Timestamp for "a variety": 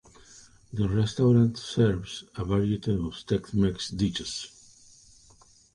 2.35-2.93